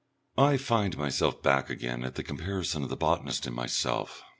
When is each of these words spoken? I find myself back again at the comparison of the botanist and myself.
I 0.39 0.57
find 0.57 0.97
myself 0.97 1.43
back 1.43 1.69
again 1.69 2.03
at 2.03 2.15
the 2.15 2.23
comparison 2.23 2.81
of 2.81 2.89
the 2.89 2.97
botanist 2.97 3.45
and 3.45 3.55
myself. 3.55 4.23